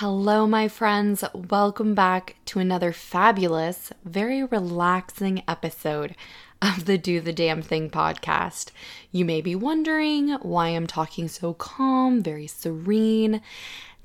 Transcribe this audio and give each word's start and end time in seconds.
Hello, 0.00 0.46
my 0.46 0.66
friends. 0.66 1.22
Welcome 1.34 1.94
back 1.94 2.36
to 2.46 2.58
another 2.58 2.90
fabulous, 2.90 3.92
very 4.02 4.42
relaxing 4.42 5.42
episode 5.46 6.16
of 6.62 6.86
the 6.86 6.96
Do 6.96 7.20
the 7.20 7.34
Damn 7.34 7.60
Thing 7.60 7.90
podcast. 7.90 8.70
You 9.12 9.26
may 9.26 9.42
be 9.42 9.54
wondering 9.54 10.30
why 10.40 10.68
I'm 10.68 10.86
talking 10.86 11.28
so 11.28 11.52
calm, 11.52 12.22
very 12.22 12.46
serene. 12.46 13.42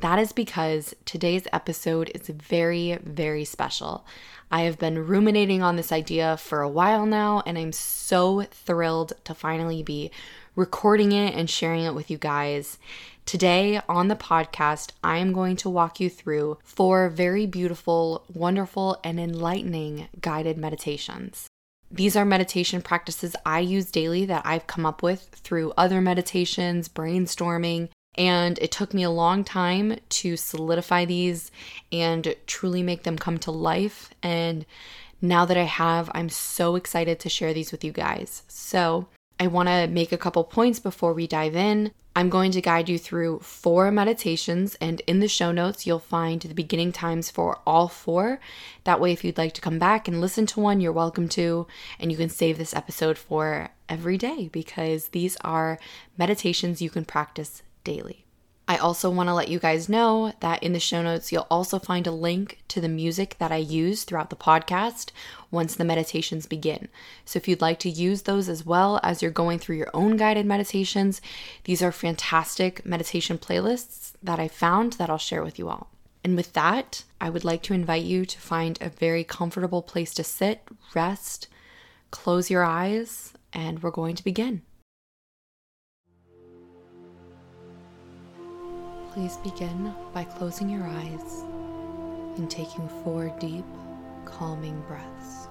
That 0.01 0.19
is 0.19 0.33
because 0.33 0.93
today's 1.05 1.47
episode 1.53 2.11
is 2.13 2.27
very, 2.27 2.99
very 3.01 3.45
special. 3.45 4.05
I 4.51 4.63
have 4.63 4.77
been 4.77 5.07
ruminating 5.07 5.63
on 5.63 5.77
this 5.77 5.93
idea 5.93 6.35
for 6.35 6.61
a 6.61 6.67
while 6.67 7.05
now, 7.05 7.41
and 7.45 7.57
I'm 7.57 7.71
so 7.71 8.41
thrilled 8.51 9.13
to 9.23 9.33
finally 9.33 9.81
be 9.81 10.11
recording 10.55 11.11
it 11.11 11.33
and 11.35 11.49
sharing 11.49 11.83
it 11.83 11.93
with 11.93 12.09
you 12.09 12.17
guys. 12.17 12.77
Today 13.25 13.81
on 13.89 14.07
the 14.07 14.15
podcast, 14.15 14.91
I 15.03 15.17
am 15.17 15.33
going 15.33 15.55
to 15.57 15.69
walk 15.69 15.99
you 15.99 16.09
through 16.09 16.59
four 16.63 17.09
very 17.09 17.45
beautiful, 17.45 18.23
wonderful, 18.33 18.99
and 19.03 19.19
enlightening 19.19 20.07
guided 20.21 20.57
meditations. 20.57 21.47
These 21.91 22.15
are 22.15 22.25
meditation 22.25 22.81
practices 22.81 23.35
I 23.45 23.59
use 23.59 23.91
daily 23.91 24.25
that 24.25 24.45
I've 24.45 24.67
come 24.67 24.85
up 24.85 25.01
with 25.01 25.21
through 25.31 25.73
other 25.77 26.01
meditations, 26.01 26.89
brainstorming, 26.89 27.89
and 28.15 28.57
it 28.59 28.71
took 28.71 28.93
me 28.93 29.03
a 29.03 29.09
long 29.09 29.43
time 29.43 29.97
to 30.09 30.37
solidify 30.37 31.05
these 31.05 31.51
and 31.91 32.35
truly 32.47 32.81
make 32.81 33.03
them 33.03 33.17
come 33.17 33.37
to 33.39 33.51
life. 33.51 34.09
And 34.23 34.65
now 35.21 35.45
that 35.45 35.57
I 35.57 35.63
have, 35.63 36.09
I'm 36.13 36.29
so 36.29 36.75
excited 36.75 37.19
to 37.19 37.29
share 37.29 37.53
these 37.53 37.71
with 37.71 37.83
you 37.83 37.91
guys. 37.91 38.43
So, 38.47 39.07
I 39.39 39.47
want 39.47 39.67
to 39.67 39.87
make 39.87 40.11
a 40.11 40.17
couple 40.17 40.43
points 40.43 40.79
before 40.79 41.13
we 41.13 41.27
dive 41.27 41.55
in. 41.55 41.91
I'm 42.17 42.29
going 42.29 42.51
to 42.51 42.61
guide 42.61 42.87
you 42.87 42.97
through 42.97 43.39
four 43.39 43.91
meditations, 43.91 44.75
and 44.75 45.01
in 45.01 45.19
the 45.19 45.27
show 45.27 45.51
notes, 45.51 45.85
you'll 45.85 45.99
find 45.99 46.41
the 46.41 46.53
beginning 46.53 46.93
times 46.93 47.29
for 47.29 47.59
all 47.67 47.89
four. 47.89 48.39
That 48.85 49.01
way, 49.01 49.11
if 49.11 49.25
you'd 49.25 49.37
like 49.37 49.53
to 49.55 49.61
come 49.61 49.79
back 49.79 50.07
and 50.07 50.21
listen 50.21 50.45
to 50.47 50.61
one, 50.61 50.79
you're 50.79 50.93
welcome 50.93 51.27
to, 51.29 51.67
and 51.99 52.09
you 52.11 52.17
can 52.17 52.29
save 52.29 52.57
this 52.57 52.73
episode 52.73 53.17
for 53.17 53.69
every 53.89 54.17
day 54.17 54.47
because 54.53 55.09
these 55.09 55.35
are 55.41 55.77
meditations 56.17 56.81
you 56.81 56.89
can 56.89 57.03
practice 57.03 57.63
daily. 57.83 58.24
I 58.67 58.77
also 58.77 59.11
want 59.11 59.29
to 59.29 59.33
let 59.33 59.47
you 59.47 59.59
guys 59.59 59.87
know 59.87 60.33
that 60.39 60.63
in 60.63 60.73
the 60.73 60.79
show 60.79 61.03
notes, 61.03 61.31
you'll 61.31 61.45
also 61.51 61.77
find 61.77 62.07
a 62.07 62.11
link 62.11 62.63
to 62.69 62.81
the 62.81 62.89
music 62.89 63.35
that 63.37 63.51
I 63.51 63.57
use 63.57 64.03
throughout 64.03 64.31
the 64.31 64.35
podcast 64.35 65.11
once 65.51 65.75
the 65.75 65.85
meditations 65.85 66.47
begin. 66.47 66.87
So, 67.25 67.37
if 67.37 67.47
you'd 67.47 67.61
like 67.61 67.77
to 67.79 67.89
use 67.89 68.23
those 68.23 68.49
as 68.49 68.65
well 68.65 68.99
as 69.03 69.21
you're 69.21 69.29
going 69.29 69.59
through 69.59 69.75
your 69.77 69.91
own 69.93 70.17
guided 70.17 70.47
meditations, 70.47 71.21
these 71.65 71.83
are 71.83 71.91
fantastic 71.91 72.83
meditation 72.83 73.37
playlists 73.37 74.13
that 74.23 74.39
I 74.39 74.47
found 74.47 74.93
that 74.93 75.11
I'll 75.11 75.19
share 75.19 75.43
with 75.43 75.59
you 75.59 75.69
all. 75.69 75.91
And 76.23 76.35
with 76.35 76.53
that, 76.53 77.03
I 77.21 77.29
would 77.29 77.43
like 77.43 77.61
to 77.63 77.75
invite 77.75 78.03
you 78.03 78.25
to 78.25 78.39
find 78.39 78.79
a 78.81 78.89
very 78.89 79.23
comfortable 79.23 79.83
place 79.83 80.11
to 80.15 80.23
sit, 80.23 80.67
rest, 80.95 81.47
close 82.09 82.49
your 82.49 82.63
eyes, 82.63 83.33
and 83.53 83.83
we're 83.83 83.91
going 83.91 84.15
to 84.15 84.23
begin. 84.23 84.63
Please 89.15 89.37
begin 89.37 89.95
by 90.13 90.25
closing 90.25 90.69
your 90.69 90.85
eyes 90.85 91.43
and 92.35 92.51
taking 92.51 92.85
four 93.01 93.33
deep, 93.39 93.63
calming 94.25 94.77
breaths. 94.89 95.47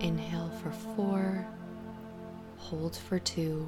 Inhale 0.00 0.50
for 0.62 0.70
four, 0.70 1.46
hold 2.58 2.94
for 2.94 3.18
two, 3.18 3.66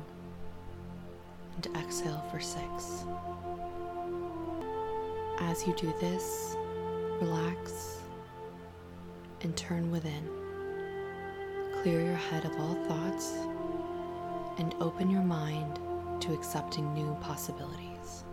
and 1.56 1.66
exhale 1.78 2.22
for 2.30 2.40
six. 2.40 3.06
As 5.40 5.66
you 5.66 5.72
do 5.74 5.90
this, 5.98 6.58
relax 7.22 8.02
and 9.40 9.56
turn 9.56 9.90
within. 9.90 10.28
Clear 11.80 12.04
your 12.04 12.16
head 12.16 12.44
of 12.44 12.52
all 12.60 12.74
thoughts 12.86 13.32
and 14.58 14.74
open 14.82 15.08
your 15.08 15.22
mind 15.22 15.80
to 16.24 16.32
accepting 16.32 16.94
new 16.94 17.14
possibilities. 17.20 18.24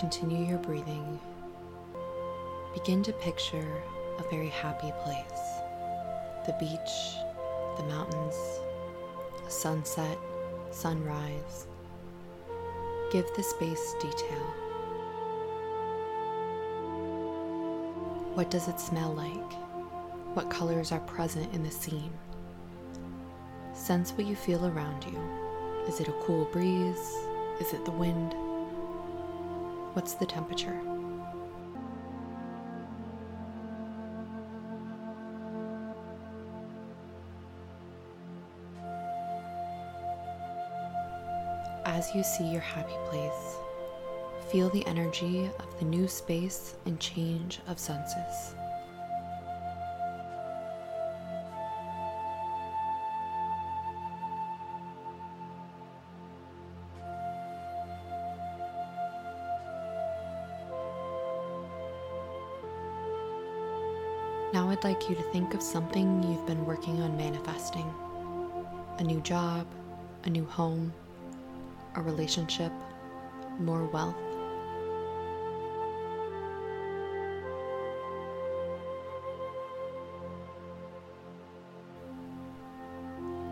Continue 0.00 0.46
your 0.46 0.56
breathing, 0.56 1.20
begin 2.72 3.02
to 3.02 3.12
picture 3.12 3.82
a 4.18 4.22
very 4.30 4.48
happy 4.48 4.90
place 5.04 5.42
the 6.46 6.56
beach, 6.58 7.16
the 7.76 7.82
mountains, 7.82 8.34
a 9.46 9.50
sunset, 9.50 10.16
sunrise. 10.70 11.66
Give 13.12 13.26
the 13.36 13.42
space 13.42 13.94
detail. 14.00 14.46
What 18.32 18.50
does 18.50 18.68
it 18.68 18.80
smell 18.80 19.12
like? 19.12 19.52
What 20.34 20.48
colors 20.48 20.92
are 20.92 21.00
present 21.00 21.52
in 21.52 21.62
the 21.62 21.70
scene? 21.70 22.12
Sense 23.74 24.12
what 24.12 24.26
you 24.26 24.34
feel 24.34 24.64
around 24.64 25.04
you. 25.04 25.20
Is 25.86 26.00
it 26.00 26.08
a 26.08 26.22
cool 26.22 26.46
breeze? 26.46 27.18
Is 27.60 27.74
it 27.74 27.84
the 27.84 27.90
wind? 27.90 28.34
What's 29.92 30.14
the 30.14 30.24
temperature? 30.24 30.80
As 41.84 42.14
you 42.14 42.22
see 42.22 42.44
your 42.44 42.60
happy 42.60 42.94
place, 43.08 43.56
feel 44.50 44.70
the 44.70 44.86
energy 44.86 45.50
of 45.58 45.78
the 45.80 45.84
new 45.84 46.06
space 46.06 46.76
and 46.86 46.98
change 47.00 47.58
of 47.66 47.78
senses. 47.78 48.54
I'd 64.70 64.84
like 64.84 65.08
you 65.08 65.16
to 65.16 65.22
think 65.32 65.54
of 65.54 65.62
something 65.62 66.22
you've 66.22 66.46
been 66.46 66.64
working 66.64 67.02
on 67.02 67.16
manifesting 67.16 67.92
a 68.98 69.02
new 69.02 69.20
job, 69.22 69.66
a 70.22 70.30
new 70.30 70.44
home, 70.44 70.92
a 71.96 72.00
relationship, 72.00 72.70
more 73.58 73.84
wealth. 73.86 74.14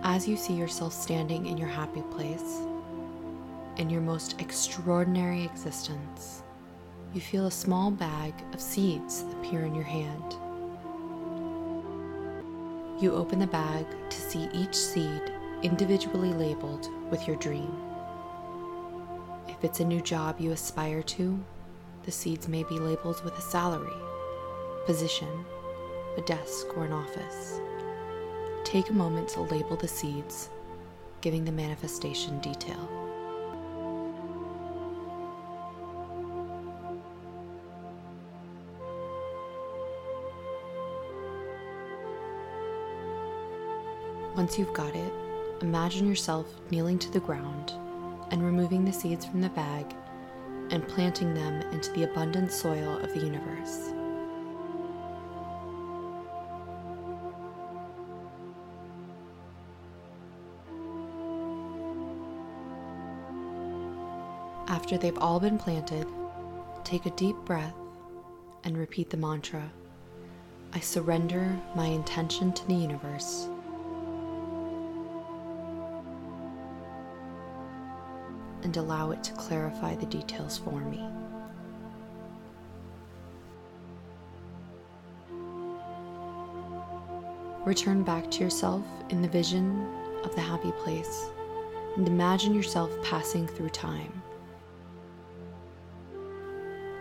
As 0.05 0.29
you 0.29 0.37
see 0.37 0.55
yourself 0.55 0.93
standing 0.93 1.47
in 1.47 1.59
your 1.59 1.67
happy 1.67 2.03
place, 2.13 2.61
in 3.77 3.91
your 3.91 4.03
most 4.03 4.41
extraordinary 4.41 5.45
existence, 5.47 6.45
you 7.13 7.21
feel 7.21 7.49
a 7.49 7.51
small 7.51 7.91
bag 7.91 8.35
of 8.53 8.61
seeds 8.61 9.25
appear 9.33 9.63
in 9.63 9.75
your 9.75 9.83
hand. 9.83 10.38
You 13.01 13.15
open 13.15 13.39
the 13.39 13.47
bag 13.47 13.87
to 14.11 14.21
see 14.21 14.49
each 14.53 14.75
seed 14.75 15.23
individually 15.63 16.33
labeled 16.33 16.89
with 17.13 17.29
your 17.29 17.37
dream. 17.37 17.73
If 19.47 19.63
it's 19.63 19.79
a 19.79 19.85
new 19.85 20.01
job 20.01 20.41
you 20.41 20.51
aspire 20.51 21.05
to, 21.05 21.39
the 22.03 22.11
seeds 22.11 22.49
may 22.49 22.65
be 22.65 22.81
labeled 22.81 23.23
with 23.23 23.39
a 23.39 23.41
salary, 23.41 23.97
position, 24.85 25.45
a 26.17 26.23
desk, 26.23 26.77
or 26.77 26.87
an 26.87 26.93
office. 26.93 27.61
Take 28.65 28.91
a 28.91 28.95
moment 28.95 29.29
to 29.31 29.43
label 29.43 29.77
the 29.77 29.87
seeds, 29.87 30.51
giving 31.21 31.45
the 31.45 31.53
manifestation 31.53 32.41
detail. 32.41 32.98
Once 44.49 44.59
you've 44.59 44.73
got 44.73 44.97
it, 44.97 45.13
imagine 45.61 46.09
yourself 46.09 46.47
kneeling 46.71 46.99
to 46.99 47.11
the 47.11 47.21
ground 47.21 47.75
and 48.31 48.43
removing 48.43 48.83
the 48.83 48.91
seeds 48.91 49.27
from 49.27 49.43
the 49.43 49.51
bag 49.51 49.95
and 50.71 50.89
planting 50.89 51.35
them 51.35 51.61
into 51.71 51.93
the 51.93 52.05
abundant 52.05 52.51
soil 52.51 52.97
of 52.97 53.13
the 53.13 53.21
universe. 53.21 53.93
After 64.69 64.97
they've 64.97 65.19
all 65.19 65.39
been 65.39 65.59
planted, 65.59 66.07
take 66.85 67.05
a 67.05 67.11
deep 67.11 67.37
breath 67.45 67.77
and 68.65 68.79
repeat 68.79 69.11
the 69.11 69.19
mantra 69.19 69.71
I 70.73 70.81
surrender 70.81 71.61
my 71.75 71.85
intention 71.85 72.53
to 72.55 72.67
the 72.67 72.75
universe. 72.75 73.51
And 78.63 78.77
allow 78.77 79.11
it 79.13 79.23
to 79.25 79.33
clarify 79.33 79.95
the 79.95 80.07
details 80.07 80.59
for 80.59 80.81
me. 80.81 81.05
Return 87.65 88.03
back 88.03 88.31
to 88.33 88.41
yourself 88.45 88.85
in 89.11 89.23
the 89.23 89.29
vision 89.29 89.87
of 90.25 90.35
the 90.35 90.41
happy 90.41 90.73
place 90.73 91.27
and 91.97 92.07
imagine 92.07 92.55
yourself 92.55 92.91
passing 93.03 93.47
through 93.47 93.71
time 93.71 94.23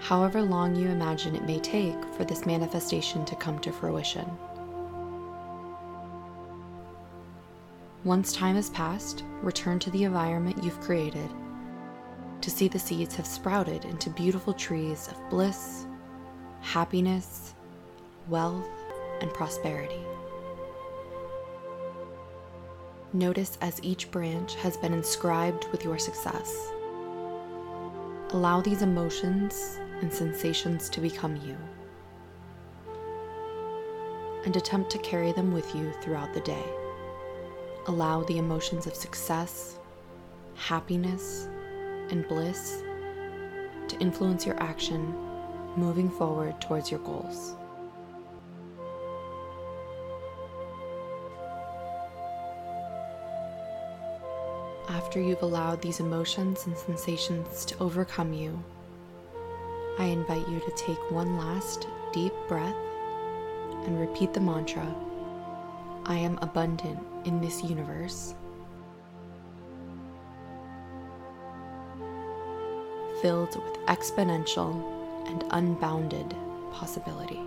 however 0.08 0.42
long 0.42 0.74
you 0.74 0.88
imagine 0.88 1.36
it 1.36 1.44
may 1.44 1.60
take 1.60 2.02
for 2.16 2.24
this 2.24 2.46
manifestation 2.46 3.26
to 3.26 3.36
come 3.36 3.60
to 3.60 3.74
fruition. 3.74 4.26
Once 8.06 8.32
time 8.32 8.56
has 8.56 8.70
passed, 8.70 9.26
return 9.42 9.78
to 9.80 9.92
the 9.92 10.06
environment 10.06 10.64
you've 10.64 10.80
created 10.80 11.30
to 12.48 12.52
see 12.52 12.70
the 12.70 12.80
seeds 12.80 13.14
have 13.14 13.28
sprouted 13.28 13.84
into 13.84 14.10
beautiful 14.10 14.54
trees 14.54 15.10
of 15.10 15.30
bliss, 15.30 15.86
happiness, 16.62 17.54
wealth, 18.30 18.70
and 19.20 19.34
prosperity. 19.34 20.00
Notice 23.12 23.58
as 23.60 23.84
each 23.84 24.10
branch 24.12 24.56
has 24.56 24.78
been 24.78 24.94
inscribed 24.94 25.68
with 25.74 25.84
your 25.84 26.00
success. 26.00 26.72
Allow 28.30 28.62
these 28.62 28.82
emotions 28.82 29.78
and 30.00 30.14
sensations 30.14 30.88
to 30.92 31.02
become 31.02 31.36
you, 31.36 31.58
and 34.46 34.56
attempt 34.56 34.90
to 34.92 35.00
carry 35.00 35.34
them 35.34 35.52
with 35.52 35.76
you 35.76 35.92
throughout 36.02 36.34
the 36.34 36.40
day. 36.40 36.64
Allow 37.88 38.24
the 38.24 38.38
emotions 38.38 38.88
of 38.88 38.96
success, 38.96 39.80
happiness, 40.56 41.50
and 42.12 42.28
bliss 42.28 42.84
to 43.88 43.98
influence 44.00 44.46
your 44.46 44.62
action 44.62 45.14
moving 45.76 46.10
forward 46.10 46.60
towards 46.60 46.90
your 46.92 47.00
goals. 47.02 47.56
After 54.90 55.22
you've 55.22 55.44
allowed 55.44 55.82
these 55.82 56.00
emotions 56.00 56.66
and 56.66 56.78
sensations 56.78 57.66
to 57.66 57.80
overcome 57.80 58.34
you, 58.34 58.62
I 60.00 60.06
invite 60.06 60.48
you 60.48 60.60
to 60.60 60.72
take 60.76 61.12
one 61.12 61.38
last 61.38 61.88
deep 62.14 62.34
breath 62.48 62.76
and 63.86 64.00
repeat 64.00 64.34
the 64.34 64.40
mantra 64.40 64.96
I 66.06 66.16
am 66.16 66.38
abundant 66.42 67.00
in 67.26 67.42
this 67.42 67.64
universe. 67.64 68.34
Filled 73.22 73.56
with 73.56 73.80
exponential 73.88 74.84
and 75.28 75.44
unbounded 75.50 76.36
possibility. 76.72 77.42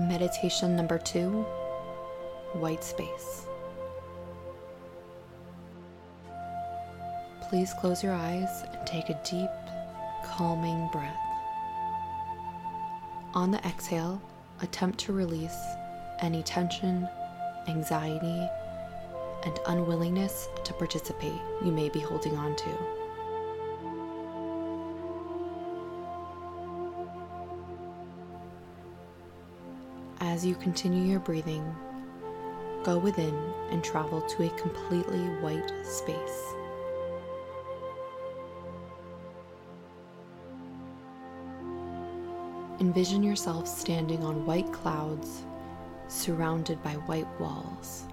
Meditation 0.00 0.74
number 0.74 0.98
two 0.98 1.42
White 2.54 2.82
Space. 2.82 3.46
Please 7.48 7.72
close 7.80 8.02
your 8.02 8.12
eyes 8.12 8.64
and 8.72 8.84
take 8.84 9.08
a 9.08 9.20
deep, 9.24 9.50
calming 10.24 10.88
breath. 10.90 11.16
On 13.34 13.52
the 13.52 13.64
exhale, 13.64 14.20
attempt 14.60 14.98
to 15.00 15.12
release 15.12 15.56
any 16.20 16.42
tension, 16.42 17.08
anxiety, 17.68 18.48
and 19.44 19.58
unwillingness 19.66 20.48
to 20.64 20.72
participate 20.74 21.40
you 21.64 21.70
may 21.70 21.88
be 21.88 22.00
holding 22.00 22.36
on 22.36 22.56
to. 22.56 22.68
As 30.20 30.44
you 30.44 30.54
continue 30.54 31.04
your 31.04 31.20
breathing, 31.20 31.64
go 32.82 32.98
within 32.98 33.34
and 33.70 33.84
travel 33.84 34.20
to 34.22 34.46
a 34.46 34.58
completely 34.58 35.24
white 35.40 35.70
space. 35.84 36.54
Envision 42.84 43.22
yourself 43.22 43.66
standing 43.66 44.22
on 44.22 44.44
white 44.44 44.70
clouds 44.70 45.44
surrounded 46.06 46.82
by 46.82 46.92
white 47.06 47.26
walls. 47.40 48.04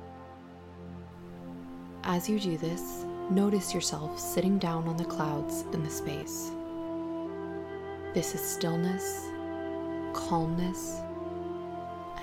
As 2.05 2.29
you 2.29 2.39
do 2.39 2.57
this, 2.57 3.03
notice 3.29 3.73
yourself 3.73 4.17
sitting 4.17 4.57
down 4.57 4.87
on 4.87 4.95
the 4.95 5.03
clouds 5.03 5.65
in 5.73 5.83
the 5.83 5.89
space. 5.89 6.51
This 8.13 8.33
is 8.33 8.39
stillness, 8.39 9.27
calmness, 10.13 11.01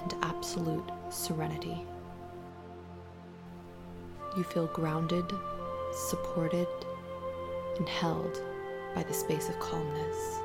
and 0.00 0.14
absolute 0.22 0.88
serenity. 1.10 1.84
You 4.38 4.42
feel 4.42 4.68
grounded, 4.68 5.30
supported, 5.92 6.66
and 7.76 7.86
held 7.86 8.40
by 8.94 9.02
the 9.02 9.12
space 9.12 9.50
of 9.50 9.60
calmness. 9.60 10.40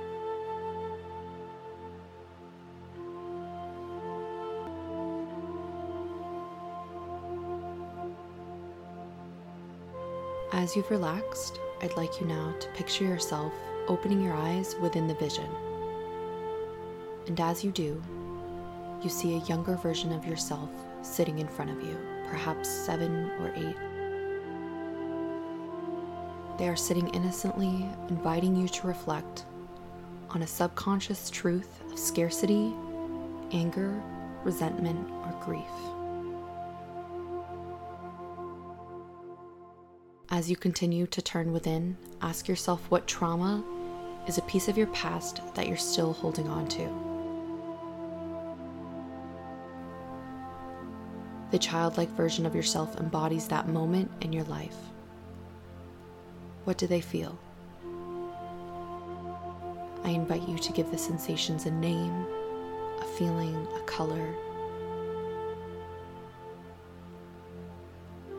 As 10.63 10.77
you've 10.77 10.91
relaxed, 10.91 11.59
I'd 11.81 11.97
like 11.97 12.21
you 12.21 12.25
now 12.25 12.55
to 12.57 12.69
picture 12.69 13.03
yourself 13.03 13.51
opening 13.89 14.21
your 14.21 14.33
eyes 14.33 14.77
within 14.81 15.09
the 15.09 15.13
vision. 15.15 15.49
And 17.27 17.37
as 17.37 17.65
you 17.65 17.71
do, 17.73 18.01
you 19.03 19.09
see 19.09 19.33
a 19.35 19.43
younger 19.43 19.75
version 19.75 20.13
of 20.13 20.25
yourself 20.25 20.69
sitting 21.01 21.39
in 21.39 21.49
front 21.49 21.69
of 21.69 21.83
you, 21.83 21.97
perhaps 22.29 22.69
seven 22.69 23.29
or 23.41 23.51
eight. 23.57 23.75
They 26.57 26.69
are 26.69 26.77
sitting 26.77 27.09
innocently, 27.09 27.85
inviting 28.07 28.55
you 28.55 28.69
to 28.69 28.87
reflect 28.87 29.43
on 30.29 30.43
a 30.43 30.47
subconscious 30.47 31.29
truth 31.29 31.83
of 31.91 31.99
scarcity, 31.99 32.73
anger, 33.51 34.01
resentment, 34.45 35.11
or 35.25 35.37
grief. 35.43 35.92
As 40.33 40.49
you 40.49 40.55
continue 40.55 41.05
to 41.05 41.21
turn 41.21 41.53
within, 41.53 41.95
ask 42.19 42.47
yourself 42.47 42.81
what 42.89 43.05
trauma 43.05 43.63
is 44.27 44.39
a 44.39 44.41
piece 44.41 44.67
of 44.67 44.75
your 44.75 44.87
past 44.87 45.41
that 45.53 45.67
you're 45.67 45.77
still 45.77 46.11
holding 46.11 46.47
on 46.47 46.67
to. 46.69 46.89
The 51.51 51.59
childlike 51.59 52.09
version 52.09 52.47
of 52.47 52.55
yourself 52.55 52.97
embodies 52.97 53.47
that 53.49 53.67
moment 53.67 54.09
in 54.21 54.33
your 54.33 54.45
life. 54.45 54.75
What 56.63 56.79
do 56.79 56.87
they 56.87 57.01
feel? 57.01 57.37
I 60.03 60.09
invite 60.09 60.49
you 60.49 60.57
to 60.57 60.73
give 60.73 60.89
the 60.89 60.97
sensations 60.97 61.67
a 61.67 61.71
name, 61.71 62.25
a 62.99 63.05
feeling, 63.19 63.67
a 63.75 63.81
color. 63.81 64.33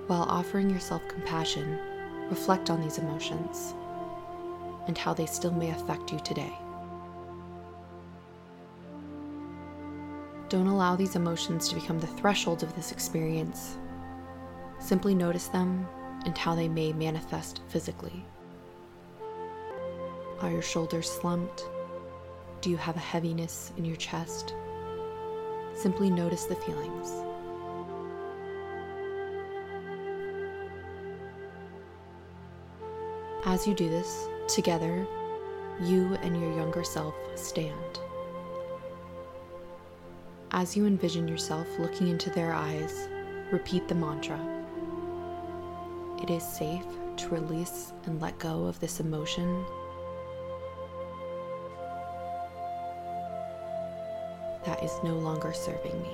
While 0.07 0.25
offering 0.25 0.69
yourself 0.69 1.07
compassion, 1.09 1.79
reflect 2.29 2.69
on 2.69 2.81
these 2.81 2.99
emotions 2.99 3.75
and 4.87 4.99
how 4.99 5.15
they 5.15 5.27
still 5.27 5.53
may 5.53 5.71
affect 5.71 6.13
you 6.13 6.19
today. 6.21 6.53
Don't 10.51 10.67
allow 10.67 10.95
these 10.95 11.17
emotions 11.17 11.69
to 11.69 11.75
become 11.75 11.99
the 11.99 12.07
threshold 12.07 12.63
of 12.63 12.75
this 12.77 12.93
experience. 12.93 13.79
Simply 14.79 15.15
notice 15.15 15.49
them 15.49 15.87
and 16.27 16.37
how 16.37 16.55
they 16.55 16.69
may 16.69 16.93
manifest 16.93 17.63
physically. 17.69 18.25
Are 20.41 20.51
your 20.51 20.63
shoulders 20.63 21.11
slumped? 21.11 21.65
Do 22.61 22.69
you 22.69 22.77
have 22.77 22.97
a 22.97 23.01
heaviness 23.01 23.73
in 23.79 23.87
your 23.87 23.97
chest? 23.97 24.55
Simply 25.75 26.11
notice 26.11 26.45
the 26.45 26.57
feelings. 26.57 27.11
As 33.55 33.69
you 33.69 33.75
do 33.75 33.89
this, 33.89 34.27
together, 34.49 35.07
you 35.81 36.17
and 36.23 36.41
your 36.41 36.53
younger 36.57 36.83
self 36.83 37.15
stand. 37.37 38.01
As 40.51 40.77
you 40.77 40.87
envision 40.87 41.29
yourself 41.29 41.69
looking 41.79 42.09
into 42.09 42.31
their 42.31 42.53
eyes, 42.53 43.09
repeat 43.53 43.87
the 43.87 43.95
mantra 43.95 44.41
It 46.21 46.31
is 46.31 46.43
safe 46.43 46.85
to 47.19 47.29
release 47.29 47.93
and 48.07 48.21
let 48.21 48.37
go 48.41 48.65
of 48.65 48.81
this 48.81 48.99
emotion 48.99 49.65
that 54.65 54.83
is 54.83 54.99
no 55.05 55.15
longer 55.15 55.53
serving 55.53 56.03
me. 56.03 56.11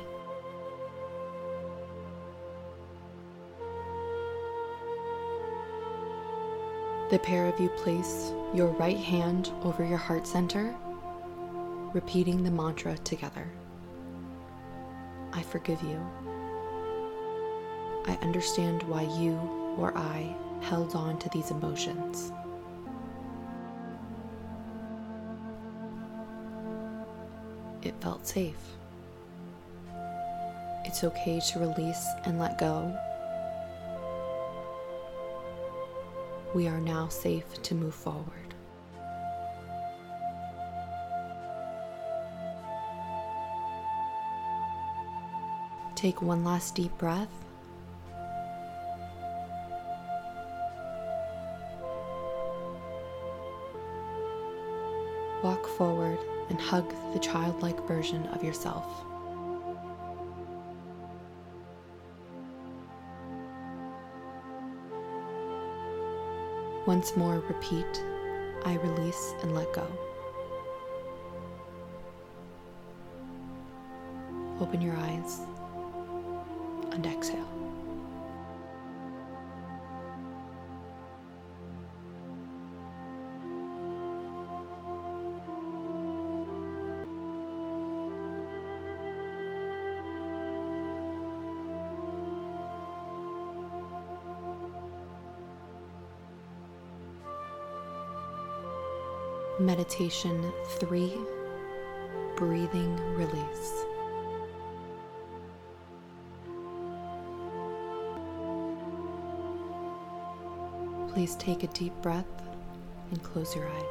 The 7.10 7.18
pair 7.18 7.46
of 7.46 7.58
you 7.58 7.68
place 7.70 8.32
your 8.54 8.68
right 8.68 8.96
hand 8.96 9.50
over 9.62 9.84
your 9.84 9.98
heart 9.98 10.26
center, 10.26 10.74
repeating 11.92 12.44
the 12.44 12.50
mantra 12.50 12.96
together 12.98 13.48
I 15.32 15.42
forgive 15.42 15.80
you. 15.82 16.00
I 18.06 18.18
understand 18.22 18.82
why 18.84 19.02
you 19.02 19.34
or 19.78 19.96
I 19.96 20.34
held 20.60 20.94
on 20.94 21.18
to 21.18 21.28
these 21.30 21.50
emotions. 21.50 22.32
It 27.82 27.94
felt 28.00 28.26
safe. 28.26 28.56
It's 30.84 31.04
okay 31.04 31.40
to 31.52 31.58
release 31.60 32.04
and 32.24 32.38
let 32.38 32.58
go. 32.58 32.96
We 36.52 36.66
are 36.66 36.80
now 36.80 37.06
safe 37.08 37.62
to 37.62 37.74
move 37.76 37.94
forward. 37.94 38.26
Take 45.94 46.20
one 46.20 46.44
last 46.44 46.74
deep 46.74 46.96
breath. 46.98 47.28
Walk 55.44 55.68
forward 55.76 56.18
and 56.48 56.60
hug 56.60 56.92
the 57.12 57.20
childlike 57.20 57.86
version 57.86 58.26
of 58.28 58.42
yourself. 58.42 59.04
Once 66.86 67.16
more, 67.16 67.40
repeat 67.40 68.04
I 68.64 68.74
release 68.74 69.34
and 69.42 69.54
let 69.54 69.72
go. 69.72 69.86
Open 74.60 74.82
your 74.82 74.96
eyes 74.96 75.40
and 76.92 77.06
exhale. 77.06 77.59
Meditation 99.70 100.52
3 100.80 101.16
Breathing 102.34 102.96
Release. 103.14 103.84
Please 111.12 111.36
take 111.36 111.62
a 111.62 111.68
deep 111.68 111.92
breath 112.02 112.26
and 113.12 113.22
close 113.22 113.54
your 113.54 113.68
eyes. 113.68 113.84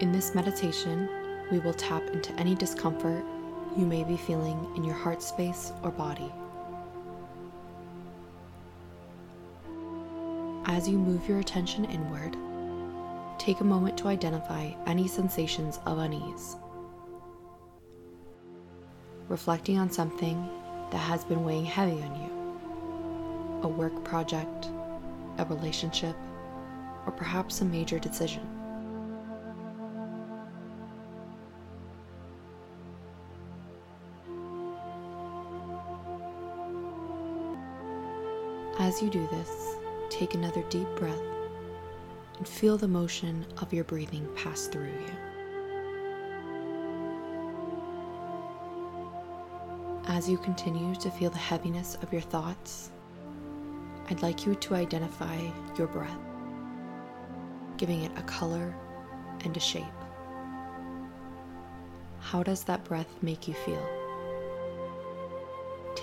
In 0.00 0.12
this 0.12 0.34
meditation, 0.34 1.08
we 1.50 1.58
will 1.60 1.72
tap 1.72 2.06
into 2.10 2.34
any 2.34 2.54
discomfort 2.54 3.24
you 3.76 3.86
may 3.86 4.04
be 4.04 4.16
feeling 4.16 4.70
in 4.76 4.84
your 4.84 4.94
heart 4.94 5.22
space 5.22 5.72
or 5.82 5.90
body. 5.90 6.32
As 10.66 10.88
you 10.88 10.96
move 10.96 11.28
your 11.28 11.40
attention 11.40 11.84
inward, 11.84 12.36
take 13.38 13.60
a 13.60 13.64
moment 13.64 13.98
to 13.98 14.08
identify 14.08 14.70
any 14.86 15.08
sensations 15.08 15.78
of 15.86 15.98
unease. 15.98 16.56
Reflecting 19.28 19.78
on 19.78 19.90
something 19.90 20.48
that 20.90 20.98
has 20.98 21.24
been 21.24 21.44
weighing 21.44 21.64
heavy 21.64 22.00
on 22.02 22.22
you 22.22 22.30
a 23.64 23.68
work 23.68 24.04
project, 24.04 24.68
a 25.38 25.44
relationship, 25.46 26.14
or 27.06 27.12
perhaps 27.12 27.62
a 27.62 27.64
major 27.64 27.98
decision. 27.98 28.63
As 38.78 39.00
you 39.00 39.08
do 39.08 39.26
this, 39.30 39.76
take 40.10 40.34
another 40.34 40.62
deep 40.68 40.88
breath 40.96 41.22
and 42.38 42.46
feel 42.46 42.76
the 42.76 42.88
motion 42.88 43.46
of 43.58 43.72
your 43.72 43.84
breathing 43.84 44.28
pass 44.34 44.66
through 44.66 44.90
you. 44.90 45.10
As 50.06 50.28
you 50.28 50.38
continue 50.38 50.94
to 50.96 51.10
feel 51.10 51.30
the 51.30 51.38
heaviness 51.38 51.96
of 52.02 52.12
your 52.12 52.22
thoughts, 52.22 52.90
I'd 54.10 54.22
like 54.22 54.44
you 54.44 54.56
to 54.56 54.74
identify 54.74 55.38
your 55.78 55.86
breath, 55.86 56.18
giving 57.76 58.02
it 58.02 58.12
a 58.16 58.22
color 58.22 58.74
and 59.44 59.56
a 59.56 59.60
shape. 59.60 59.84
How 62.18 62.42
does 62.42 62.64
that 62.64 62.84
breath 62.84 63.22
make 63.22 63.46
you 63.46 63.54
feel? 63.54 63.93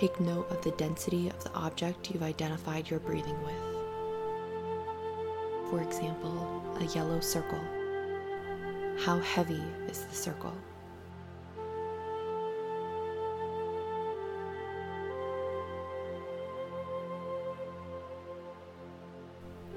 Take 0.01 0.19
note 0.19 0.49
of 0.49 0.63
the 0.63 0.71
density 0.71 1.29
of 1.29 1.43
the 1.43 1.53
object 1.53 2.09
you've 2.09 2.23
identified 2.23 2.89
your 2.89 2.99
breathing 3.01 3.39
with 3.43 3.71
for 5.71 5.81
example, 5.81 6.61
a 6.81 6.83
yellow 6.93 7.21
circle. 7.21 7.61
How 8.99 9.19
heavy 9.19 9.63
is 9.87 10.03
the 10.03 10.13
circle? 10.13 10.53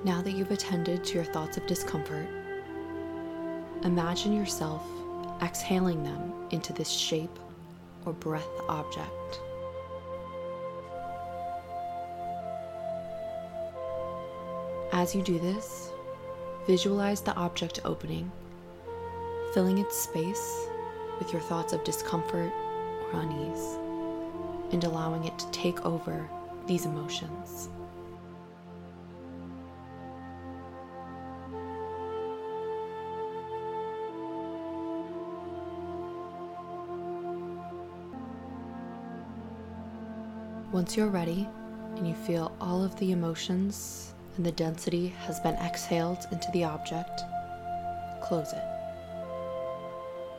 Now 0.02 0.20
that 0.20 0.32
you've 0.32 0.50
attended 0.50 1.04
to 1.04 1.14
your 1.14 1.24
thoughts 1.24 1.58
of 1.58 1.66
discomfort, 1.68 2.26
imagine 3.84 4.32
yourself 4.32 4.82
exhaling 5.42 6.02
them 6.02 6.32
into 6.50 6.72
this 6.72 6.90
shape 6.90 7.38
or 8.04 8.12
breath 8.12 8.48
object. 8.68 9.43
As 15.04 15.14
you 15.14 15.20
do 15.20 15.38
this, 15.38 15.90
visualize 16.66 17.20
the 17.20 17.34
object 17.34 17.78
opening, 17.84 18.32
filling 19.52 19.76
its 19.76 19.98
space 19.98 20.66
with 21.18 21.30
your 21.30 21.42
thoughts 21.42 21.74
of 21.74 21.84
discomfort 21.84 22.50
or 23.12 23.20
unease, 23.20 23.78
and 24.72 24.82
allowing 24.82 25.24
it 25.24 25.38
to 25.38 25.50
take 25.50 25.84
over 25.84 26.26
these 26.66 26.86
emotions. 26.86 27.68
Once 40.72 40.96
you're 40.96 41.08
ready 41.08 41.46
and 41.96 42.08
you 42.08 42.14
feel 42.14 42.56
all 42.58 42.82
of 42.82 42.96
the 42.96 43.12
emotions 43.12 44.13
and 44.36 44.44
the 44.44 44.52
density 44.52 45.08
has 45.08 45.40
been 45.40 45.54
exhaled 45.56 46.26
into 46.32 46.50
the 46.52 46.64
object, 46.64 47.22
close 48.22 48.52
it. 48.52 48.64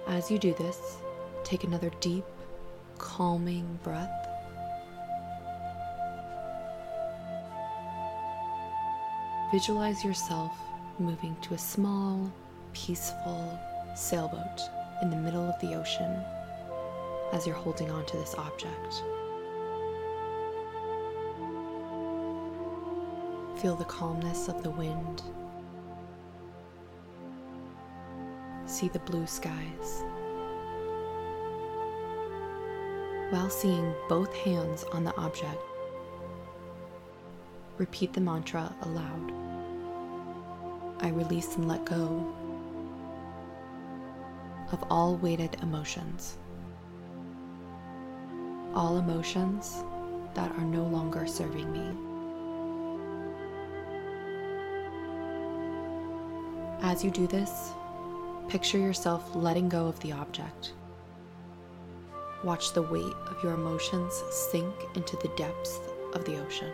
As 0.07 0.29
you 0.29 0.37
do 0.37 0.53
this, 0.53 0.97
take 1.43 1.63
another 1.63 1.91
deep 1.99 2.25
calming 2.97 3.79
breath. 3.83 4.27
Visualize 9.51 10.03
yourself 10.03 10.51
moving 10.99 11.35
to 11.41 11.53
a 11.53 11.57
small, 11.57 12.31
peaceful 12.73 13.59
sailboat 13.95 14.61
in 15.01 15.09
the 15.09 15.15
middle 15.15 15.43
of 15.47 15.59
the 15.61 15.75
ocean 15.75 16.21
as 17.31 17.45
you're 17.45 17.55
holding 17.55 17.89
on 17.89 18.05
to 18.05 18.17
this 18.17 18.35
object. 18.35 19.03
Feel 23.65 23.75
the 23.75 23.85
calmness 23.85 24.47
of 24.47 24.61
the 24.61 24.69
wind. 24.69 25.23
See 28.67 28.89
the 28.89 28.99
blue 28.99 29.25
skies. 29.25 30.03
While 33.31 33.49
seeing 33.49 33.91
both 34.07 34.31
hands 34.35 34.83
on 34.93 35.03
the 35.03 35.17
object, 35.17 35.59
repeat 37.79 38.13
the 38.13 38.21
mantra 38.21 38.71
aloud. 38.83 39.33
I 40.99 41.09
release 41.09 41.55
and 41.55 41.67
let 41.67 41.85
go 41.85 42.35
of 44.73 44.83
all 44.91 45.15
weighted 45.15 45.57
emotions. 45.63 46.37
All 48.75 48.99
emotions 48.99 49.83
that 50.35 50.51
are 50.51 50.65
no 50.65 50.83
longer 50.83 51.25
serving 51.25 51.73
me. 51.73 52.04
As 56.81 57.03
you 57.03 57.11
do 57.11 57.27
this, 57.27 57.71
picture 58.47 58.77
yourself 58.77 59.35
letting 59.35 59.69
go 59.69 59.87
of 59.87 59.99
the 60.01 60.11
object. 60.11 60.73
Watch 62.43 62.73
the 62.73 62.81
weight 62.81 63.13
of 63.27 63.41
your 63.43 63.53
emotions 63.53 64.13
sink 64.51 64.73
into 64.93 65.15
the 65.17 65.31
depths 65.35 65.79
of 66.13 66.25
the 66.25 66.37
ocean. 66.37 66.71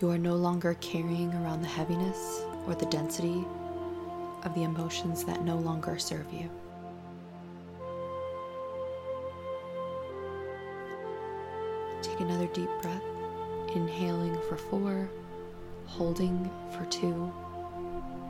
You 0.00 0.10
are 0.10 0.18
no 0.18 0.34
longer 0.34 0.74
carrying 0.80 1.32
around 1.34 1.62
the 1.62 1.68
heaviness 1.68 2.42
or 2.66 2.74
the 2.74 2.86
density 2.86 3.44
of 4.42 4.54
the 4.54 4.64
emotions 4.64 5.24
that 5.24 5.44
no 5.44 5.56
longer 5.56 5.98
serve 5.98 6.26
you. 6.32 6.50
Take 12.02 12.20
another 12.20 12.48
deep 12.48 12.68
breath, 12.82 13.02
inhaling 13.74 14.36
for 14.48 14.56
four, 14.56 15.08
holding 15.86 16.50
for 16.76 16.84
two, 16.86 17.32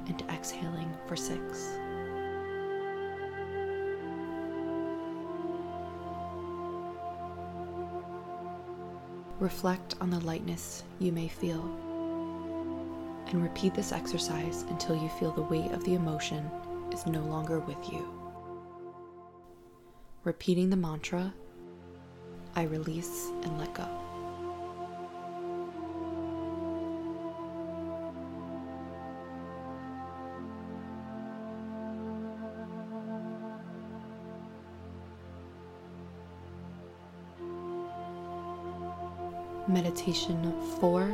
and 0.06 0.22
exhaling 0.30 0.92
for 1.06 1.16
six. 1.16 1.68
Reflect 9.40 9.96
on 10.00 10.10
the 10.10 10.20
lightness 10.20 10.84
you 10.98 11.12
may 11.12 11.28
feel. 11.28 11.62
And 13.26 13.42
repeat 13.42 13.74
this 13.74 13.92
exercise 13.92 14.62
until 14.68 14.94
you 14.96 15.08
feel 15.08 15.32
the 15.32 15.42
weight 15.42 15.72
of 15.72 15.84
the 15.84 15.94
emotion 15.94 16.48
is 16.92 17.06
no 17.06 17.20
longer 17.20 17.58
with 17.60 17.92
you. 17.92 18.08
Repeating 20.22 20.70
the 20.70 20.76
mantra, 20.76 21.34
I 22.54 22.62
release 22.62 23.30
and 23.42 23.58
let 23.58 23.74
go. 23.74 24.03
Meditation 39.66 40.52
4 40.78 41.10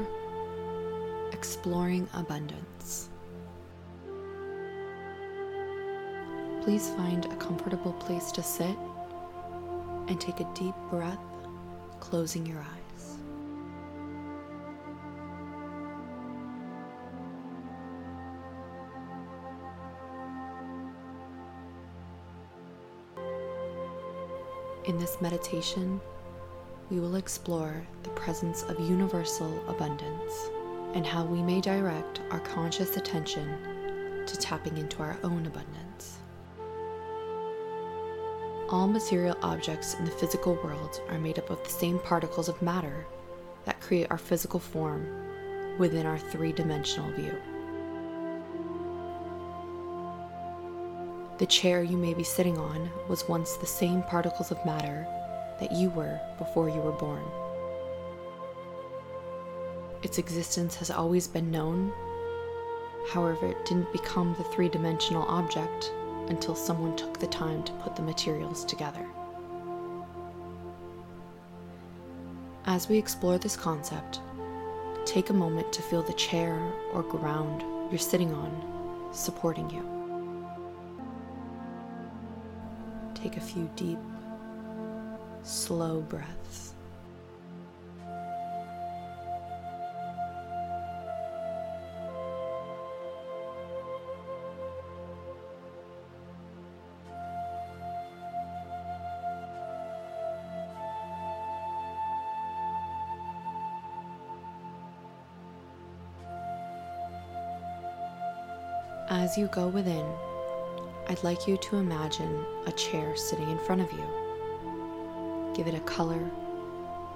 Exploring 1.30 2.08
Abundance. 2.14 3.08
Please 6.60 6.90
find 6.90 7.26
a 7.26 7.36
comfortable 7.36 7.92
place 7.92 8.32
to 8.32 8.42
sit 8.42 8.76
and 10.08 10.20
take 10.20 10.40
a 10.40 10.52
deep 10.52 10.74
breath, 10.90 11.20
closing 12.00 12.44
your 12.44 12.58
eyes. 12.58 13.16
In 24.86 24.98
this 24.98 25.20
meditation, 25.20 26.00
we 26.90 26.98
will 26.98 27.14
explore 27.14 27.86
the 28.02 28.10
presence 28.10 28.64
of 28.64 28.80
universal 28.80 29.62
abundance 29.68 30.50
and 30.94 31.06
how 31.06 31.24
we 31.24 31.40
may 31.40 31.60
direct 31.60 32.20
our 32.32 32.40
conscious 32.40 32.96
attention 32.96 34.24
to 34.26 34.36
tapping 34.36 34.76
into 34.76 35.00
our 35.00 35.16
own 35.22 35.46
abundance. 35.46 36.18
All 38.70 38.88
material 38.88 39.36
objects 39.42 39.94
in 39.94 40.04
the 40.04 40.10
physical 40.10 40.54
world 40.64 41.00
are 41.08 41.18
made 41.18 41.38
up 41.38 41.50
of 41.50 41.62
the 41.62 41.70
same 41.70 42.00
particles 42.00 42.48
of 42.48 42.60
matter 42.60 43.06
that 43.64 43.80
create 43.80 44.08
our 44.10 44.18
physical 44.18 44.58
form 44.58 45.06
within 45.78 46.06
our 46.06 46.18
three 46.18 46.52
dimensional 46.52 47.10
view. 47.12 47.34
The 51.38 51.46
chair 51.46 51.82
you 51.82 51.96
may 51.96 52.14
be 52.14 52.24
sitting 52.24 52.58
on 52.58 52.90
was 53.08 53.28
once 53.28 53.54
the 53.54 53.66
same 53.66 54.02
particles 54.02 54.50
of 54.50 54.64
matter 54.66 55.06
that 55.60 55.72
you 55.72 55.90
were 55.90 56.18
before 56.38 56.68
you 56.68 56.80
were 56.80 56.92
born. 56.92 57.22
Its 60.02 60.18
existence 60.18 60.74
has 60.76 60.90
always 60.90 61.28
been 61.28 61.50
known, 61.50 61.92
however, 63.12 63.46
it 63.46 63.64
didn't 63.66 63.92
become 63.92 64.34
the 64.38 64.44
three 64.44 64.68
dimensional 64.68 65.24
object 65.24 65.92
until 66.28 66.54
someone 66.54 66.96
took 66.96 67.18
the 67.18 67.26
time 67.26 67.62
to 67.64 67.72
put 67.74 67.94
the 67.94 68.02
materials 68.02 68.64
together. 68.64 69.06
As 72.64 72.88
we 72.88 72.96
explore 72.96 73.36
this 73.36 73.56
concept, 73.56 74.20
take 75.04 75.30
a 75.30 75.34
moment 75.34 75.72
to 75.72 75.82
feel 75.82 76.02
the 76.02 76.12
chair 76.14 76.54
or 76.92 77.02
ground 77.02 77.64
you're 77.90 77.98
sitting 77.98 78.32
on 78.32 79.10
supporting 79.12 79.68
you. 79.70 79.84
Take 83.14 83.36
a 83.36 83.40
few 83.40 83.68
deep 83.76 83.98
slow 85.42 86.00
breaths. 86.02 86.74
As 109.08 109.36
you 109.36 109.48
go 109.48 109.68
within, 109.68 110.06
I'd 111.08 111.22
like 111.24 111.48
you 111.48 111.56
to 111.56 111.76
imagine 111.76 112.44
a 112.66 112.72
chair 112.72 113.16
sitting 113.16 113.50
in 113.50 113.58
front 113.58 113.80
of 113.80 113.92
you. 113.92 114.29
Give 115.54 115.66
it 115.66 115.74
a 115.74 115.80
color, 115.80 116.30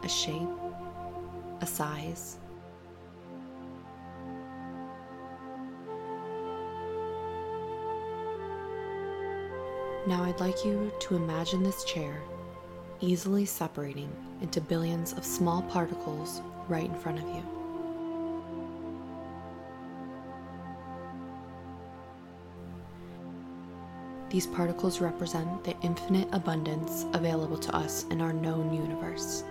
a 0.02 0.08
shape, 0.08 0.48
a 1.60 1.66
size. 1.66 2.36
Now 10.06 10.22
I'd 10.22 10.38
like 10.40 10.64
you 10.64 10.92
to 11.00 11.16
imagine 11.16 11.62
this 11.62 11.84
chair 11.84 12.20
easily 13.00 13.44
separating 13.44 14.10
into 14.40 14.60
billions 14.60 15.12
of 15.12 15.24
small 15.24 15.62
particles 15.62 16.40
right 16.68 16.84
in 16.84 16.94
front 16.94 17.18
of 17.18 17.24
you. 17.28 17.63
These 24.34 24.48
particles 24.48 25.00
represent 25.00 25.62
the 25.62 25.80
infinite 25.82 26.26
abundance 26.32 27.06
available 27.12 27.56
to 27.56 27.76
us 27.76 28.04
in 28.10 28.20
our 28.20 28.32
known 28.32 28.74
universe. 28.74 29.44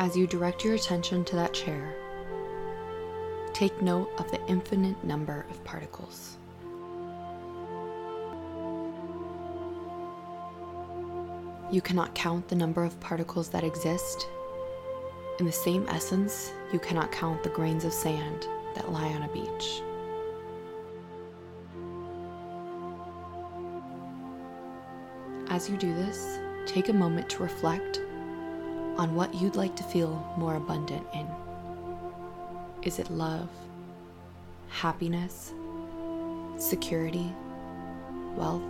As 0.00 0.16
you 0.16 0.26
direct 0.26 0.64
your 0.64 0.74
attention 0.74 1.24
to 1.26 1.36
that 1.36 1.54
chair, 1.54 1.94
take 3.52 3.80
note 3.80 4.10
of 4.18 4.28
the 4.32 4.44
infinite 4.48 5.04
number 5.04 5.46
of 5.48 5.62
particles. 5.62 6.38
You 11.74 11.80
cannot 11.80 12.14
count 12.14 12.46
the 12.46 12.54
number 12.54 12.84
of 12.84 13.00
particles 13.00 13.48
that 13.48 13.64
exist, 13.64 14.28
In 15.40 15.44
the 15.44 15.50
same 15.50 15.84
essence, 15.88 16.52
you 16.72 16.78
cannot 16.78 17.10
count 17.10 17.42
the 17.42 17.48
grains 17.48 17.84
of 17.84 17.92
sand 17.92 18.46
that 18.76 18.92
lie 18.92 19.08
on 19.08 19.22
a 19.22 19.28
beach. 19.32 19.82
As 25.50 25.68
you 25.68 25.76
do 25.76 25.92
this, 25.92 26.38
take 26.64 26.90
a 26.90 26.92
moment 26.92 27.28
to 27.30 27.42
reflect 27.42 27.98
on 28.96 29.16
what 29.16 29.34
you'd 29.34 29.56
like 29.56 29.74
to 29.74 29.82
feel 29.82 30.32
more 30.38 30.54
abundant 30.54 31.04
in. 31.12 31.26
Is 32.84 33.00
it 33.00 33.10
love, 33.10 33.48
happiness, 34.68 35.52
security, 36.56 37.32
wealth? 38.36 38.62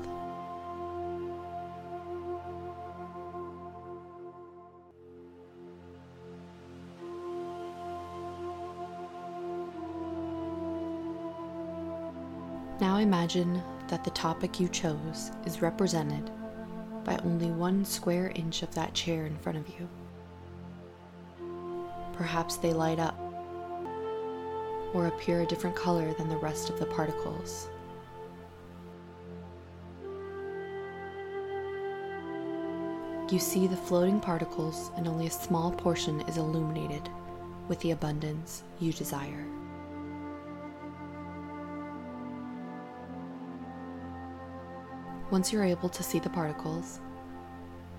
Imagine 13.04 13.62
that 13.88 14.02
the 14.02 14.10
topic 14.12 14.58
you 14.58 14.66
chose 14.66 15.30
is 15.44 15.60
represented 15.60 16.30
by 17.04 17.18
only 17.18 17.50
one 17.50 17.84
square 17.84 18.32
inch 18.34 18.62
of 18.62 18.74
that 18.74 18.94
chair 18.94 19.26
in 19.26 19.36
front 19.36 19.58
of 19.58 19.68
you. 19.68 19.86
Perhaps 22.14 22.56
they 22.56 22.72
light 22.72 22.98
up 22.98 23.14
or 24.94 25.08
appear 25.08 25.42
a 25.42 25.46
different 25.46 25.76
color 25.76 26.14
than 26.14 26.30
the 26.30 26.36
rest 26.38 26.70
of 26.70 26.78
the 26.78 26.86
particles. 26.86 27.68
You 33.30 33.38
see 33.38 33.66
the 33.66 33.76
floating 33.76 34.18
particles, 34.18 34.90
and 34.96 35.06
only 35.06 35.26
a 35.26 35.30
small 35.30 35.72
portion 35.72 36.22
is 36.22 36.38
illuminated 36.38 37.06
with 37.68 37.80
the 37.80 37.90
abundance 37.90 38.62
you 38.80 38.94
desire. 38.94 39.44
Once 45.30 45.52
you're 45.52 45.64
able 45.64 45.88
to 45.88 46.02
see 46.02 46.18
the 46.18 46.28
particles, 46.28 47.00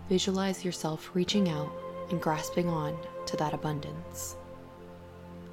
visualize 0.07 0.63
yourself 0.63 1.09
reaching 1.13 1.49
out 1.49 1.71
and 2.11 2.21
grasping 2.21 2.69
on 2.69 2.95
to 3.25 3.35
that 3.35 3.53
abundance. 3.53 4.35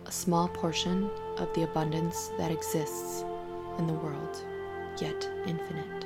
A 0.06 0.12
small 0.12 0.48
portion 0.48 1.10
of 1.38 1.52
the 1.54 1.62
abundance 1.62 2.30
that 2.36 2.50
exists 2.50 3.24
in 3.78 3.86
the 3.86 3.94
world, 3.94 4.44
yet 5.00 5.28
infinite. 5.46 6.04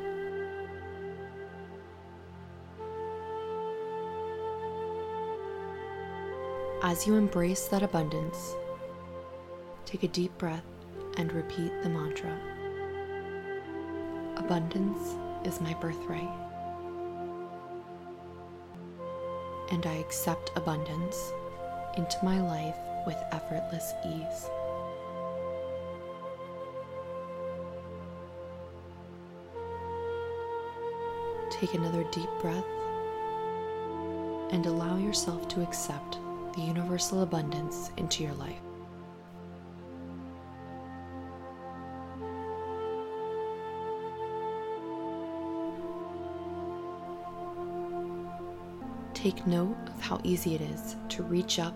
As 6.82 7.06
you 7.06 7.16
embrace 7.16 7.66
that 7.66 7.82
abundance, 7.82 8.54
take 9.84 10.04
a 10.04 10.08
deep 10.08 10.36
breath 10.38 10.62
and 11.16 11.32
repeat 11.32 11.72
the 11.82 11.88
mantra 11.88 12.38
Abundance 14.36 15.16
is 15.46 15.60
my 15.60 15.72
birthright. 15.74 16.28
And 19.70 19.86
I 19.86 19.94
accept 19.94 20.50
abundance 20.56 21.32
into 21.96 22.18
my 22.24 22.40
life 22.40 22.76
with 23.06 23.16
effortless 23.30 23.92
ease. 24.04 24.50
Take 31.50 31.74
another 31.74 32.04
deep 32.10 32.28
breath 32.42 32.64
and 34.50 34.66
allow 34.66 34.98
yourself 34.98 35.46
to 35.48 35.62
accept 35.62 36.18
the 36.54 36.62
universal 36.62 37.22
abundance 37.22 37.90
into 37.96 38.24
your 38.24 38.34
life. 38.34 38.65
Take 49.16 49.46
note 49.46 49.78
of 49.86 50.00
how 50.02 50.20
easy 50.24 50.54
it 50.54 50.60
is 50.60 50.94
to 51.08 51.22
reach 51.22 51.58
up 51.58 51.74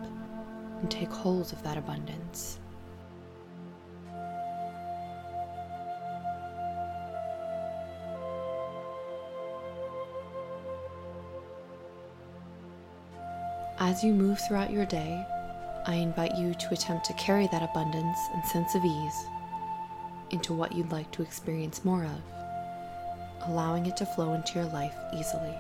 and 0.81 0.90
take 0.90 1.09
hold 1.09 1.50
of 1.55 1.62
that 1.62 1.79
abundance. 1.79 2.59
As 13.79 14.05
you 14.05 14.12
move 14.12 14.38
throughout 14.46 14.70
your 14.70 14.85
day, 14.85 15.26
I 15.87 15.94
invite 15.94 16.37
you 16.37 16.53
to 16.53 16.74
attempt 16.74 17.07
to 17.07 17.14
carry 17.14 17.46
that 17.46 17.62
abundance 17.62 18.18
and 18.35 18.44
sense 18.44 18.74
of 18.74 18.85
ease 18.85 19.24
into 20.31 20.53
what 20.53 20.72
you'd 20.72 20.92
like 20.92 21.11
to 21.12 21.22
experience 21.22 21.87
more 21.87 22.05
of, 22.05 23.48
allowing 23.48 23.87
it 23.87 23.96
to 23.96 24.05
flow 24.05 24.35
into 24.35 24.59
your 24.59 24.68
life 24.68 24.94
easily. 25.14 25.57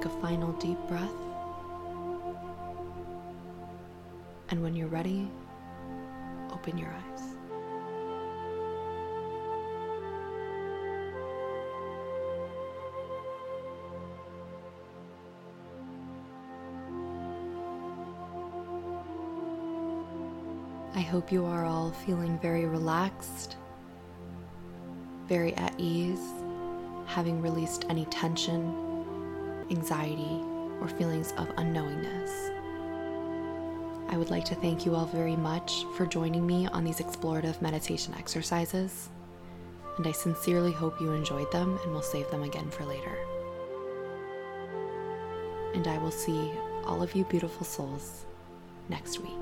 Take 0.00 0.10
a 0.10 0.20
final 0.20 0.52
deep 0.52 0.78
breath. 0.88 1.10
And 4.48 4.62
when 4.62 4.74
you're 4.74 4.88
ready, 4.88 5.28
open 6.50 6.78
your 6.78 6.88
eyes. 6.88 7.22
I 20.94 21.00
hope 21.00 21.30
you 21.30 21.44
are 21.44 21.66
all 21.66 21.90
feeling 21.90 22.38
very 22.38 22.64
relaxed, 22.64 23.56
very 25.28 25.52
at 25.56 25.74
ease, 25.76 26.26
having 27.04 27.42
released 27.42 27.84
any 27.90 28.06
tension 28.06 28.89
anxiety, 29.70 30.42
or 30.80 30.88
feelings 30.88 31.32
of 31.32 31.48
unknowingness. 31.56 32.56
I 34.08 34.16
would 34.16 34.30
like 34.30 34.44
to 34.46 34.54
thank 34.56 34.84
you 34.84 34.94
all 34.94 35.06
very 35.06 35.36
much 35.36 35.84
for 35.96 36.04
joining 36.04 36.46
me 36.46 36.66
on 36.66 36.84
these 36.84 36.98
explorative 36.98 37.62
meditation 37.62 38.14
exercises, 38.18 39.08
and 39.96 40.06
I 40.06 40.12
sincerely 40.12 40.72
hope 40.72 41.00
you 41.00 41.12
enjoyed 41.12 41.50
them 41.52 41.78
and 41.84 41.92
will 41.92 42.02
save 42.02 42.30
them 42.30 42.42
again 42.42 42.70
for 42.70 42.84
later. 42.84 43.16
And 45.74 45.86
I 45.86 45.98
will 45.98 46.10
see 46.10 46.50
all 46.84 47.02
of 47.02 47.14
you 47.14 47.24
beautiful 47.24 47.64
souls 47.64 48.26
next 48.88 49.20
week. 49.20 49.39